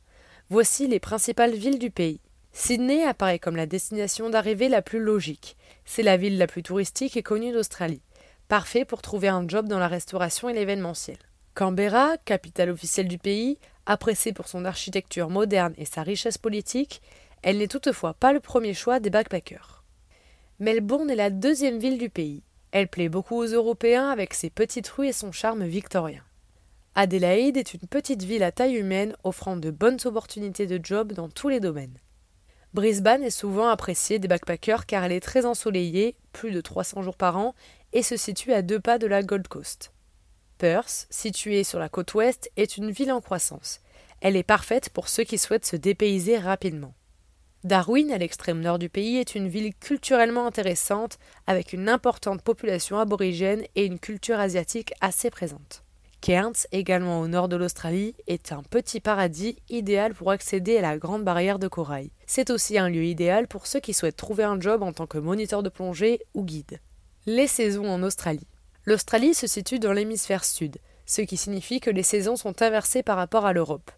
Voici 0.51 0.87
les 0.87 0.99
principales 0.99 1.55
villes 1.55 1.79
du 1.79 1.89
pays. 1.89 2.21
Sydney 2.51 3.03
apparaît 3.03 3.39
comme 3.39 3.55
la 3.55 3.65
destination 3.65 4.29
d'arrivée 4.29 4.69
la 4.69 4.83
plus 4.83 4.99
logique. 4.99 5.57
C'est 5.85 6.03
la 6.03 6.17
ville 6.17 6.37
la 6.37 6.45
plus 6.45 6.61
touristique 6.61 7.17
et 7.17 7.23
connue 7.23 7.51
d'Australie. 7.51 8.03
Parfait 8.47 8.85
pour 8.85 9.01
trouver 9.01 9.27
un 9.27 9.47
job 9.47 9.67
dans 9.67 9.79
la 9.79 9.87
restauration 9.87 10.49
et 10.49 10.53
l'événementiel. 10.53 11.17
Canberra, 11.55 12.17
capitale 12.25 12.69
officielle 12.69 13.07
du 13.07 13.17
pays, 13.17 13.57
appréciée 13.87 14.33
pour 14.33 14.47
son 14.47 14.65
architecture 14.65 15.31
moderne 15.31 15.73
et 15.79 15.85
sa 15.85 16.03
richesse 16.03 16.37
politique, 16.37 17.01
Elle 17.41 17.57
n'est 17.57 17.67
toutefois 17.67 18.13
pas 18.13 18.33
le 18.33 18.39
premier 18.39 18.75
choix 18.75 18.99
des 18.99 19.09
backpackers. 19.09 19.83
Melbourne 20.59 21.09
est 21.09 21.15
la 21.15 21.31
deuxième 21.31 21.79
ville 21.79 21.97
du 21.97 22.11
pays. 22.11 22.43
Elle 22.77 22.89
plaît 22.89 23.07
beaucoup 23.07 23.37
aux 23.37 23.45
Européens 23.45 24.09
avec 24.09 24.33
ses 24.33 24.49
petites 24.49 24.89
rues 24.89 25.07
et 25.07 25.13
son 25.13 25.31
charme 25.31 25.63
victorien. 25.63 26.21
Adélaïde 26.93 27.55
est 27.55 27.73
une 27.73 27.87
petite 27.87 28.23
ville 28.23 28.43
à 28.43 28.51
taille 28.51 28.75
humaine 28.75 29.15
offrant 29.23 29.55
de 29.55 29.71
bonnes 29.71 29.99
opportunités 30.03 30.67
de 30.67 30.77
job 30.83 31.13
dans 31.13 31.29
tous 31.29 31.47
les 31.47 31.61
domaines. 31.61 31.97
Brisbane 32.73 33.23
est 33.23 33.29
souvent 33.29 33.69
appréciée 33.69 34.19
des 34.19 34.27
backpackers 34.27 34.85
car 34.87 35.05
elle 35.05 35.13
est 35.13 35.21
très 35.21 35.45
ensoleillée, 35.45 36.17
plus 36.33 36.51
de 36.51 36.59
300 36.59 37.01
jours 37.01 37.15
par 37.15 37.37
an, 37.37 37.55
et 37.93 38.03
se 38.03 38.17
situe 38.17 38.51
à 38.51 38.61
deux 38.61 38.81
pas 38.81 38.97
de 38.97 39.07
la 39.07 39.23
Gold 39.23 39.47
Coast. 39.47 39.93
Perth, 40.57 41.07
située 41.09 41.63
sur 41.63 41.79
la 41.79 41.87
côte 41.87 42.13
ouest, 42.13 42.51
est 42.57 42.75
une 42.75 42.91
ville 42.91 43.13
en 43.13 43.21
croissance. 43.21 43.79
Elle 44.19 44.35
est 44.35 44.43
parfaite 44.43 44.89
pour 44.89 45.07
ceux 45.07 45.23
qui 45.23 45.37
souhaitent 45.37 45.65
se 45.65 45.77
dépayser 45.77 46.37
rapidement. 46.39 46.93
Darwin, 47.65 48.11
à 48.11 48.19
l'extrême 48.19 48.61
nord 48.61 48.77
du 48.77 48.89
pays, 48.89 49.17
est 49.17 49.33
une 49.33 49.47
ville 49.47 49.73
culturellement 49.73 50.45
intéressante, 50.45 51.17
avec 51.47 51.73
une 51.73 51.89
importante 51.89 52.43
population 52.43 52.99
aborigène 52.99 53.63
et 53.73 53.85
une 53.85 53.97
culture 53.97 54.39
asiatique 54.39 54.93
assez 55.01 55.31
présente. 55.31 55.83
Cairns, 56.21 56.67
également 56.71 57.19
au 57.21 57.27
nord 57.27 57.47
de 57.47 57.55
l'Australie, 57.55 58.13
est 58.27 58.51
un 58.51 58.61
petit 58.61 58.99
paradis 58.99 59.57
idéal 59.67 60.13
pour 60.13 60.29
accéder 60.29 60.77
à 60.77 60.83
la 60.83 60.99
grande 60.99 61.23
barrière 61.23 61.57
de 61.57 61.67
corail. 61.67 62.11
C'est 62.27 62.51
aussi 62.51 62.77
un 62.77 62.87
lieu 62.87 63.03
idéal 63.03 63.47
pour 63.47 63.65
ceux 63.65 63.79
qui 63.79 63.95
souhaitent 63.95 64.15
trouver 64.15 64.43
un 64.43 64.61
job 64.61 64.83
en 64.83 64.93
tant 64.93 65.07
que 65.07 65.17
moniteur 65.17 65.63
de 65.63 65.69
plongée 65.69 66.19
ou 66.35 66.43
guide. 66.43 66.79
Les 67.25 67.47
saisons 67.47 67.89
en 67.89 68.03
Australie. 68.03 68.45
L'Australie 68.85 69.33
se 69.33 69.47
situe 69.47 69.79
dans 69.79 69.91
l'hémisphère 69.91 70.45
sud, 70.45 70.77
ce 71.07 71.21
qui 71.21 71.35
signifie 71.35 71.79
que 71.79 71.89
les 71.89 72.03
saisons 72.03 72.35
sont 72.35 72.61
inversées 72.61 73.01
par 73.01 73.17
rapport 73.17 73.47
à 73.47 73.53
l'Europe. 73.53 73.89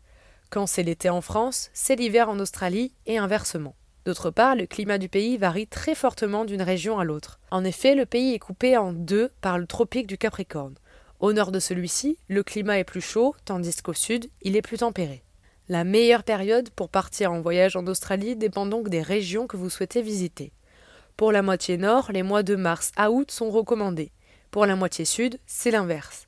Quand 0.49 0.65
c'est 0.65 0.83
l'été 0.83 1.09
en 1.09 1.21
France, 1.21 1.69
c'est 1.73 1.95
l'hiver 1.95 2.29
en 2.29 2.39
Australie 2.39 2.93
et 3.05 3.17
inversement. 3.17 3.75
D'autre 4.05 4.31
part, 4.31 4.55
le 4.55 4.65
climat 4.65 4.97
du 4.97 5.09
pays 5.09 5.35
varie 5.35 5.67
très 5.67 5.93
fortement 5.93 6.45
d'une 6.45 6.61
région 6.61 6.97
à 6.97 7.03
l'autre. 7.03 7.39
En 7.51 7.65
effet, 7.65 7.93
le 7.95 8.05
pays 8.05 8.33
est 8.33 8.39
coupé 8.39 8.77
en 8.77 8.93
deux 8.93 9.29
par 9.41 9.57
le 9.57 9.67
tropique 9.67 10.07
du 10.07 10.17
Capricorne. 10.17 10.75
Au 11.19 11.33
nord 11.33 11.51
de 11.51 11.59
celui-ci, 11.59 12.17
le 12.29 12.43
climat 12.43 12.79
est 12.79 12.85
plus 12.85 13.01
chaud, 13.01 13.35
tandis 13.43 13.81
qu'au 13.81 13.93
sud, 13.93 14.29
il 14.41 14.55
est 14.55 14.61
plus 14.61 14.77
tempéré. 14.77 15.23
La 15.67 15.83
meilleure 15.83 16.23
période 16.23 16.69
pour 16.69 16.87
partir 16.87 17.33
en 17.33 17.41
voyage 17.41 17.75
en 17.75 17.85
Australie 17.87 18.37
dépend 18.37 18.65
donc 18.65 18.87
des 18.87 19.01
régions 19.01 19.47
que 19.47 19.57
vous 19.57 19.69
souhaitez 19.69 20.01
visiter. 20.01 20.53
Pour 21.17 21.33
la 21.33 21.41
moitié 21.41 21.77
nord, 21.77 22.11
les 22.13 22.23
mois 22.23 22.43
de 22.43 22.55
mars 22.55 22.93
à 22.95 23.11
août 23.11 23.31
sont 23.31 23.49
recommandés. 23.49 24.11
Pour 24.51 24.65
la 24.65 24.77
moitié 24.77 25.03
sud, 25.03 25.39
c'est 25.45 25.71
l'inverse. 25.71 26.26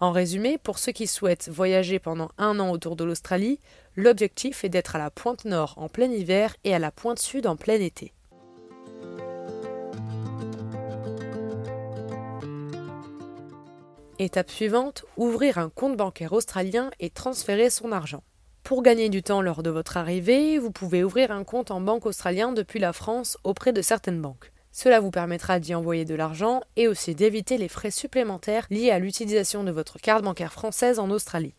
En 0.00 0.12
résumé, 0.12 0.56
pour 0.56 0.78
ceux 0.78 0.92
qui 0.92 1.06
souhaitent 1.06 1.50
voyager 1.50 1.98
pendant 1.98 2.30
un 2.38 2.58
an 2.58 2.70
autour 2.70 2.96
de 2.96 3.04
l'Australie, 3.04 3.60
l'objectif 3.96 4.64
est 4.64 4.70
d'être 4.70 4.96
à 4.96 4.98
la 4.98 5.10
pointe 5.10 5.44
nord 5.44 5.74
en 5.76 5.90
plein 5.90 6.10
hiver 6.10 6.56
et 6.64 6.74
à 6.74 6.78
la 6.78 6.90
pointe 6.90 7.18
sud 7.18 7.46
en 7.46 7.56
plein 7.56 7.74
été. 7.74 8.14
Étape 14.18 14.50
suivante, 14.50 15.04
ouvrir 15.18 15.58
un 15.58 15.68
compte 15.68 15.98
bancaire 15.98 16.32
australien 16.32 16.90
et 16.98 17.10
transférer 17.10 17.68
son 17.68 17.92
argent. 17.92 18.22
Pour 18.62 18.82
gagner 18.82 19.10
du 19.10 19.22
temps 19.22 19.42
lors 19.42 19.62
de 19.62 19.70
votre 19.70 19.98
arrivée, 19.98 20.58
vous 20.58 20.70
pouvez 20.70 21.04
ouvrir 21.04 21.30
un 21.30 21.44
compte 21.44 21.70
en 21.70 21.80
banque 21.82 22.06
australien 22.06 22.52
depuis 22.52 22.78
la 22.78 22.94
France 22.94 23.36
auprès 23.44 23.74
de 23.74 23.82
certaines 23.82 24.20
banques. 24.20 24.50
Cela 24.72 25.00
vous 25.00 25.10
permettra 25.10 25.58
d'y 25.58 25.74
envoyer 25.74 26.04
de 26.04 26.14
l'argent 26.14 26.60
et 26.76 26.86
aussi 26.86 27.14
d'éviter 27.14 27.58
les 27.58 27.68
frais 27.68 27.90
supplémentaires 27.90 28.66
liés 28.70 28.90
à 28.90 28.98
l'utilisation 28.98 29.64
de 29.64 29.72
votre 29.72 29.98
carte 29.98 30.22
bancaire 30.22 30.52
française 30.52 30.98
en 30.98 31.10
Australie. 31.10 31.54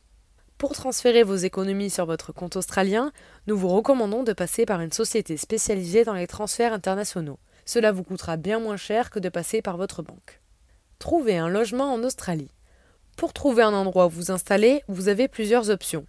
Pour 0.57 0.73
transférer 0.73 1.23
vos 1.23 1.35
économies 1.35 1.89
sur 1.89 2.05
votre 2.05 2.31
compte 2.31 2.55
australien, 2.55 3.11
nous 3.47 3.57
vous 3.57 3.67
recommandons 3.67 4.23
de 4.23 4.31
passer 4.31 4.65
par 4.65 4.79
une 4.79 4.91
société 4.91 5.35
spécialisée 5.35 6.03
dans 6.03 6.13
les 6.13 6.27
transferts 6.27 6.73
internationaux. 6.73 7.39
Cela 7.65 7.91
vous 7.91 8.03
coûtera 8.03 8.37
bien 8.37 8.59
moins 8.59 8.77
cher 8.77 9.09
que 9.09 9.19
de 9.19 9.29
passer 9.29 9.61
par 9.61 9.77
votre 9.77 10.03
banque. 10.03 10.39
Trouvez 10.99 11.37
un 11.37 11.49
logement 11.49 11.91
en 11.91 12.03
Australie. 12.03 12.51
Pour 13.17 13.33
trouver 13.33 13.63
un 13.63 13.73
endroit 13.73 14.05
où 14.05 14.09
vous 14.09 14.31
installer, 14.31 14.83
vous 14.87 15.09
avez 15.09 15.27
plusieurs 15.27 15.69
options. 15.69 16.05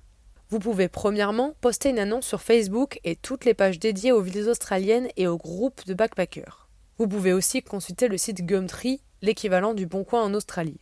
Vous 0.51 0.59
pouvez 0.59 0.89
premièrement 0.89 1.55
poster 1.63 1.89
une 1.89 1.99
annonce 1.99 2.27
sur 2.27 2.43
Facebook 2.43 3.01
et 3.05 3.17
toutes 3.17 3.47
les 3.47 3.55
pages 3.55 3.79
dédiées 3.79 4.13
aux 4.13 4.21
villes 4.21 4.51
australiennes 4.51 5.09
et 5.17 5.27
aux 5.27 5.39
groupes 5.39 5.87
de 5.87 5.95
backpackers. 5.95 6.62
Vous 7.03 7.09
pouvez 7.09 7.33
aussi 7.33 7.65
consulter 7.65 8.07
le 8.07 8.17
site 8.17 8.47
Gumtree, 8.47 9.01
l'équivalent 9.23 9.75
du 9.75 9.87
Bon 9.87 10.05
Coin 10.05 10.23
en 10.23 10.35
Australie. 10.35 10.79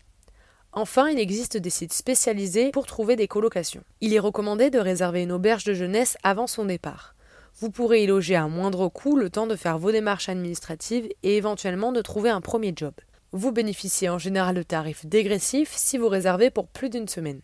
Enfin, 0.75 1.09
il 1.09 1.19
existe 1.19 1.57
des 1.57 1.71
sites 1.71 1.95
spécialisés 1.95 2.73
pour 2.73 2.85
trouver 2.85 3.17
des 3.17 3.27
colocations. 3.27 3.85
Il 4.03 4.13
est 4.13 4.19
recommandé 4.19 4.69
de 4.69 4.79
réserver 4.79 5.23
une 5.23 5.33
auberge 5.33 5.65
de 5.65 5.73
jeunesse 5.73 6.19
avant 6.23 6.47
son 6.47 6.67
départ. 6.67 7.15
Vous 7.59 7.71
pourrez 7.71 8.05
y 8.05 8.07
loger 8.07 8.37
à 8.37 8.49
moindre 8.49 8.89
coût 8.89 9.17
le 9.17 9.31
temps 9.31 9.47
de 9.47 9.57
faire 9.57 9.79
vos 9.79 9.93
démarches 9.93 10.29
administratives 10.29 11.09
et 11.23 11.39
éventuellement 11.39 11.91
de 11.91 12.03
trouver 12.03 12.29
un 12.29 12.43
premier 12.43 12.75
job. 12.77 12.93
Vous 13.33 13.51
bénéficiez 13.51 14.11
en 14.11 14.19
général 14.19 14.57
de 14.57 14.63
tarifs 14.63 15.07
dégressifs 15.07 15.73
si 15.75 15.97
vous 15.97 16.09
réservez 16.09 16.51
pour 16.51 16.69
plus 16.69 16.91
d'une 16.91 17.09
semaine. 17.09 17.41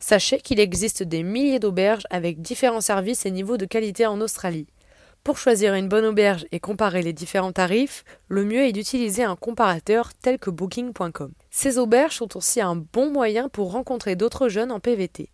Sachez 0.00 0.38
qu'il 0.38 0.58
existe 0.58 1.04
des 1.04 1.22
milliers 1.22 1.60
d'auberges 1.60 2.08
avec 2.10 2.42
différents 2.42 2.80
services 2.80 3.26
et 3.26 3.30
niveaux 3.30 3.56
de 3.56 3.64
qualité 3.64 4.06
en 4.06 4.20
Australie. 4.20 4.66
Pour 5.26 5.38
choisir 5.38 5.74
une 5.74 5.88
bonne 5.88 6.04
auberge 6.04 6.46
et 6.52 6.60
comparer 6.60 7.02
les 7.02 7.12
différents 7.12 7.50
tarifs, 7.50 8.04
le 8.28 8.44
mieux 8.44 8.60
est 8.60 8.70
d'utiliser 8.70 9.24
un 9.24 9.34
comparateur 9.34 10.14
tel 10.14 10.38
que 10.38 10.50
booking.com. 10.50 11.32
Ces 11.50 11.78
auberges 11.78 12.14
sont 12.14 12.36
aussi 12.36 12.60
un 12.60 12.76
bon 12.76 13.10
moyen 13.10 13.48
pour 13.48 13.72
rencontrer 13.72 14.14
d'autres 14.14 14.48
jeunes 14.48 14.70
en 14.70 14.78
PVT. 14.78 15.32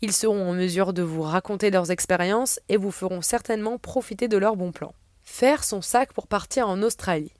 Ils 0.00 0.14
seront 0.14 0.48
en 0.48 0.54
mesure 0.54 0.94
de 0.94 1.02
vous 1.02 1.20
raconter 1.20 1.70
leurs 1.70 1.90
expériences 1.90 2.58
et 2.70 2.78
vous 2.78 2.90
feront 2.90 3.20
certainement 3.20 3.76
profiter 3.76 4.28
de 4.28 4.38
leurs 4.38 4.56
bons 4.56 4.72
plans. 4.72 4.94
Faire 5.22 5.62
son 5.62 5.82
sac 5.82 6.14
pour 6.14 6.26
partir 6.26 6.66
en 6.66 6.80
Australie. 6.82 7.34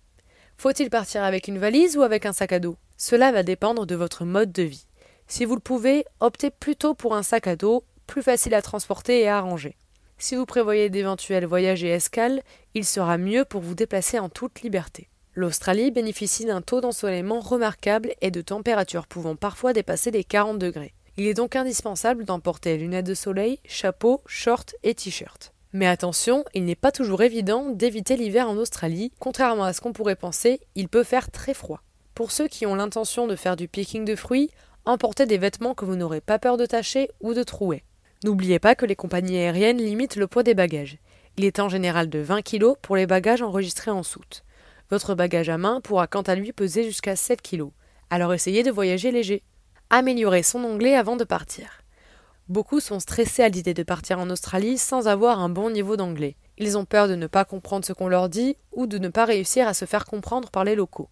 Faut-il 0.58 0.90
partir 0.90 1.24
avec 1.24 1.48
une 1.48 1.58
valise 1.58 1.96
ou 1.96 2.02
avec 2.02 2.26
un 2.26 2.34
sac 2.34 2.52
à 2.52 2.58
dos? 2.58 2.76
Cela 2.98 3.32
va 3.32 3.42
dépendre 3.42 3.86
de 3.86 3.94
votre 3.94 4.26
mode 4.26 4.52
de 4.52 4.64
vie. 4.64 4.84
Si 5.26 5.46
vous 5.46 5.54
le 5.54 5.60
pouvez, 5.60 6.04
optez 6.20 6.50
plutôt 6.50 6.92
pour 6.92 7.14
un 7.14 7.22
sac 7.22 7.46
à 7.46 7.56
dos, 7.56 7.82
plus 8.06 8.22
facile 8.22 8.52
à 8.52 8.60
transporter 8.60 9.20
et 9.20 9.28
à 9.30 9.40
ranger. 9.40 9.78
Si 10.18 10.36
vous 10.36 10.46
prévoyez 10.46 10.90
d'éventuels 10.90 11.46
voyages 11.46 11.84
et 11.84 11.88
escales, 11.88 12.42
il 12.74 12.84
sera 12.84 13.18
mieux 13.18 13.44
pour 13.44 13.60
vous 13.60 13.74
déplacer 13.74 14.18
en 14.18 14.28
toute 14.28 14.62
liberté. 14.62 15.08
L'Australie 15.34 15.90
bénéficie 15.90 16.44
d'un 16.44 16.62
taux 16.62 16.80
d'ensoleillement 16.80 17.40
remarquable 17.40 18.14
et 18.20 18.30
de 18.30 18.40
températures 18.40 19.08
pouvant 19.08 19.34
parfois 19.34 19.72
dépasser 19.72 20.12
les 20.12 20.22
40 20.22 20.58
degrés. 20.58 20.94
Il 21.16 21.26
est 21.26 21.34
donc 21.34 21.56
indispensable 21.56 22.24
d'emporter 22.24 22.76
lunettes 22.76 23.06
de 23.06 23.14
soleil, 23.14 23.58
chapeau, 23.64 24.22
shorts 24.26 24.74
et 24.82 24.94
t-shirt. 24.94 25.52
Mais 25.72 25.88
attention, 25.88 26.44
il 26.54 26.64
n'est 26.64 26.76
pas 26.76 26.92
toujours 26.92 27.22
évident 27.22 27.70
d'éviter 27.70 28.16
l'hiver 28.16 28.48
en 28.48 28.56
Australie, 28.56 29.12
contrairement 29.18 29.64
à 29.64 29.72
ce 29.72 29.80
qu'on 29.80 29.92
pourrait 29.92 30.14
penser, 30.14 30.60
il 30.76 30.88
peut 30.88 31.02
faire 31.02 31.32
très 31.32 31.52
froid. 31.52 31.82
Pour 32.14 32.30
ceux 32.30 32.46
qui 32.46 32.64
ont 32.64 32.76
l'intention 32.76 33.26
de 33.26 33.34
faire 33.34 33.56
du 33.56 33.66
picking 33.66 34.04
de 34.04 34.14
fruits, 34.14 34.50
emportez 34.84 35.26
des 35.26 35.38
vêtements 35.38 35.74
que 35.74 35.84
vous 35.84 35.96
n'aurez 35.96 36.20
pas 36.20 36.38
peur 36.38 36.56
de 36.56 36.66
tacher 36.66 37.10
ou 37.20 37.34
de 37.34 37.42
trouer. 37.42 37.82
N'oubliez 38.24 38.58
pas 38.58 38.74
que 38.74 38.86
les 38.86 38.96
compagnies 38.96 39.36
aériennes 39.36 39.76
limitent 39.76 40.16
le 40.16 40.26
poids 40.26 40.42
des 40.42 40.54
bagages. 40.54 40.96
Il 41.36 41.44
est 41.44 41.60
en 41.60 41.68
général 41.68 42.08
de 42.08 42.20
20 42.20 42.40
kg 42.40 42.72
pour 42.80 42.96
les 42.96 43.06
bagages 43.06 43.42
enregistrés 43.42 43.90
en 43.90 44.02
soute. 44.02 44.44
Votre 44.90 45.14
bagage 45.14 45.50
à 45.50 45.58
main 45.58 45.82
pourra 45.82 46.06
quant 46.06 46.22
à 46.22 46.34
lui 46.34 46.54
peser 46.54 46.84
jusqu'à 46.84 47.16
7 47.16 47.42
kg. 47.42 47.66
Alors 48.08 48.32
essayez 48.32 48.62
de 48.62 48.70
voyager 48.70 49.10
léger. 49.10 49.42
Améliorez 49.90 50.42
son 50.42 50.64
anglais 50.64 50.94
avant 50.94 51.16
de 51.16 51.24
partir. 51.24 51.82
Beaucoup 52.48 52.80
sont 52.80 52.98
stressés 52.98 53.42
à 53.42 53.50
l'idée 53.50 53.74
de 53.74 53.82
partir 53.82 54.18
en 54.18 54.30
Australie 54.30 54.78
sans 54.78 55.06
avoir 55.06 55.40
un 55.40 55.50
bon 55.50 55.68
niveau 55.68 55.98
d'anglais. 55.98 56.36
Ils 56.56 56.78
ont 56.78 56.86
peur 56.86 57.08
de 57.08 57.16
ne 57.16 57.26
pas 57.26 57.44
comprendre 57.44 57.84
ce 57.84 57.92
qu'on 57.92 58.08
leur 58.08 58.30
dit 58.30 58.56
ou 58.72 58.86
de 58.86 58.96
ne 58.96 59.10
pas 59.10 59.26
réussir 59.26 59.68
à 59.68 59.74
se 59.74 59.84
faire 59.84 60.06
comprendre 60.06 60.50
par 60.50 60.64
les 60.64 60.76
locaux. 60.76 61.10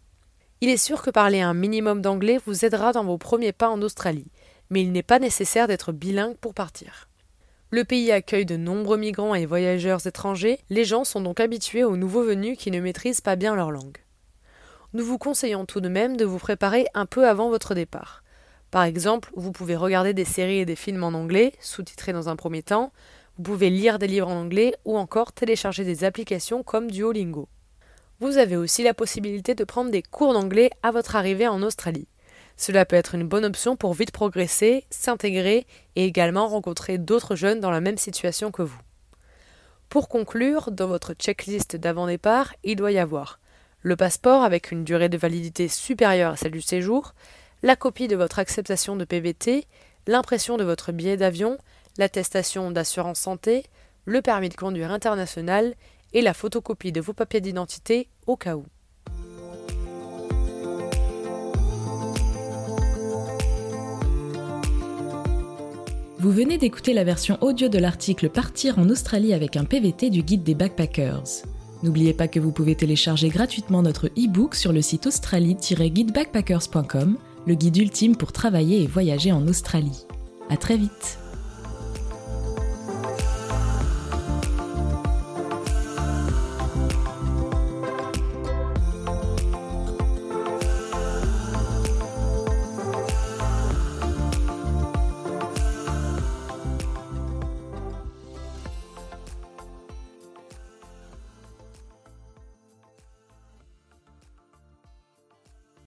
Il 0.62 0.71
est 0.71 0.78
sûr 0.78 1.02
que 1.02 1.11
parler 1.11 1.42
un 1.42 1.52
minimum 1.52 2.00
d'anglais 2.00 2.38
vous 2.47 2.64
aidera 2.64 2.92
dans 2.92 3.04
vos 3.04 3.19
premiers 3.19 3.52
pas 3.52 3.69
en 3.69 3.83
Australie 3.83 4.31
mais 4.73 4.81
il 4.81 4.91
n'est 4.91 5.02
pas 5.02 5.19
nécessaire 5.19 5.69
d'être 5.69 5.93
bilingue 5.93 6.37
pour 6.37 6.55
partir. 6.55 7.11
Le 7.71 7.85
pays 7.85 8.11
accueille 8.11 8.47
de 8.47 8.57
nombreux 8.57 8.97
migrants 8.97 9.35
et 9.35 9.45
voyageurs 9.45 10.07
étrangers, 10.07 10.61
les 10.71 10.87
gens 10.87 11.05
sont 11.05 11.21
donc 11.21 11.41
habitués 11.41 11.85
aux 11.85 11.99
nouveaux 11.99 12.25
venus 12.25 12.57
qui 12.59 12.71
ne 12.71 12.81
maîtrisent 12.81 13.21
pas 13.21 13.37
bien 13.37 13.55
leur 13.55 13.71
langue. 13.71 13.99
Nous 14.95 15.05
vous 15.05 15.19
conseillons 15.19 15.67
tout 15.67 15.83
de 15.83 15.91
même 15.91 16.17
de 16.17 16.25
vous 16.25 16.38
préparer 16.38 16.87
un 16.95 17.05
peu 17.05 17.29
avant 17.29 17.50
votre 17.50 17.75
départ. 17.75 18.25
Par 18.71 18.85
exemple, 18.85 19.31
vous 19.37 19.52
pouvez 19.52 19.76
regarder 19.76 20.14
des 20.14 20.25
séries 20.25 20.61
et 20.61 20.64
des 20.64 20.76
films 20.76 21.05
en 21.05 21.09
anglais, 21.09 21.52
sous-titrés 21.61 22.14
dans 22.14 22.31
un 22.31 22.37
premier 22.37 22.62
temps, 22.62 22.93
vous 23.37 23.43
pouvez 23.43 23.69
lire 23.69 23.99
des 23.99 24.07
livres 24.07 24.29
en 24.29 24.41
anglais 24.41 24.75
ou 24.87 24.97
encore 24.97 25.33
télécharger 25.33 25.85
des 25.85 26.05
applications 26.05 26.62
comme 26.62 26.91
Duolingo. 26.91 27.47
Vous 28.21 28.38
avez 28.38 28.57
aussi 28.57 28.83
la 28.83 28.95
possibilité 28.95 29.55
de 29.55 29.64
prendre 29.64 29.91
des 29.91 30.02
cours 30.02 30.33
d'anglais 30.33 30.71
à 30.83 30.93
votre 30.93 31.17
arrivée 31.17 31.49
en 31.49 31.62
Australie. 31.62 32.09
Cela 32.62 32.85
peut 32.85 32.95
être 32.95 33.16
une 33.16 33.26
bonne 33.26 33.45
option 33.45 33.75
pour 33.75 33.92
vite 33.92 34.12
progresser, 34.12 34.85
s'intégrer 34.88 35.66
et 35.97 36.04
également 36.04 36.47
rencontrer 36.47 36.97
d'autres 36.97 37.35
jeunes 37.35 37.59
dans 37.59 37.73
la 37.73 37.81
même 37.81 37.99
situation 37.99 38.52
que 38.52 38.62
vous. 38.62 38.78
Pour 39.88 40.09
conclure, 40.09 40.71
dans 40.71 40.87
votre 40.87 41.12
checklist 41.12 41.75
d'avant-départ, 41.75 42.54
il 42.62 42.76
doit 42.76 42.92
y 42.92 43.00
avoir 43.00 43.40
le 43.81 43.97
passeport 43.97 44.45
avec 44.45 44.71
une 44.71 44.85
durée 44.85 45.09
de 45.09 45.19
validité 45.19 45.66
supérieure 45.66 46.35
à 46.35 46.37
celle 46.37 46.52
du 46.52 46.61
séjour, 46.61 47.14
la 47.64 47.75
copie 47.75 48.07
de 48.07 48.14
votre 48.14 48.38
acceptation 48.38 48.95
de 48.95 49.04
PVT, 49.04 49.66
l'impression 50.07 50.57
de 50.57 50.62
votre 50.62 50.92
billet 50.92 51.16
d'avion, 51.16 51.59
l'attestation 51.99 52.71
d'assurance 52.71 53.19
santé, 53.19 53.66
le 54.04 54.23
permis 54.23 54.50
de 54.50 54.54
conduire 54.54 54.92
international 54.92 55.75
et 56.12 56.23
la 56.23 56.33
photocopie 56.33 56.92
de 56.92 57.00
vos 57.00 57.12
papiers 57.12 57.40
d'identité 57.40 58.09
au 58.28 58.37
cas 58.37 58.54
où. 58.54 58.66
Vous 66.23 66.31
venez 66.31 66.57
d'écouter 66.57 66.95
la 66.95 67.02
version 67.02 67.37
audio 67.41 67.69
de 67.69 67.79
l'article 67.79 68.29
Partir 68.29 68.79
en 68.79 68.88
Australie 68.91 69.35
avec 69.35 69.57
un 69.57 69.64
PVT 69.64 70.09
du 70.09 70.23
guide 70.23 70.45
des 70.45 70.55
backpackers. 70.55 71.43
N'oubliez 71.83 72.12
pas 72.12 72.29
que 72.29 72.38
vous 72.38 72.52
pouvez 72.52 72.76
télécharger 72.76 73.29
gratuitement 73.29 73.83
notre 73.83 74.07
e-book 74.07 74.55
sur 74.55 74.73
le 74.73 74.83
site 74.83 75.09
australie-guidebackpackers.com, 75.09 77.19
le 77.45 77.55
guide 77.57 77.76
ultime 77.76 78.14
pour 78.14 78.31
travailler 78.31 78.85
et 78.85 78.87
voyager 78.87 79.33
en 79.33 79.49
Australie. 79.49 80.07
À 80.49 80.57
très 80.57 80.76
vite! 80.76 81.19